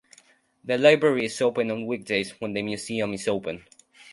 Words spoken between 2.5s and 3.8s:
the museum is open.